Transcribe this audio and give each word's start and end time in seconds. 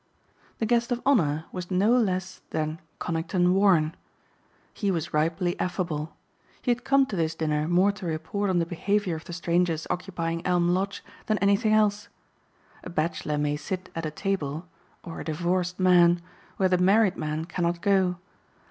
The 0.57 0.65
guest 0.65 0.91
of 0.91 0.99
honor 1.05 1.45
was 1.51 1.69
no 1.69 1.91
less 1.91 2.41
than 2.49 2.81
Conington 2.97 3.53
Warren. 3.53 3.93
He 4.73 4.89
was 4.89 5.13
ripely 5.13 5.53
affable. 5.59 6.17
He 6.63 6.71
had 6.71 6.83
come 6.83 7.05
to 7.05 7.15
this 7.15 7.35
dinner 7.35 7.67
more 7.67 7.91
to 7.91 8.07
report 8.07 8.49
on 8.49 8.57
the 8.57 8.65
behavior 8.65 9.15
of 9.15 9.25
the 9.25 9.33
strangers 9.33 9.85
occupying 9.91 10.43
Elm 10.43 10.69
Lodge 10.69 11.03
than 11.27 11.37
anything 11.37 11.73
else. 11.73 12.07
A 12.83 12.89
bachelor 12.89 13.37
may 13.37 13.55
sit 13.55 13.91
at 13.95 14.07
a 14.07 14.09
table 14.09 14.65
or 15.03 15.19
a 15.19 15.23
divorced 15.23 15.79
man 15.79 16.19
where 16.57 16.67
the 16.67 16.79
married 16.79 17.15
man 17.15 17.45
cannot 17.45 17.81
go. 17.83 18.17